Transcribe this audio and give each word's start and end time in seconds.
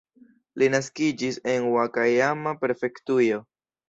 Li 0.61 0.69
naskiĝis 0.75 1.37
en 1.53 1.67
Ŭakajama-prefektujo. 1.75 3.39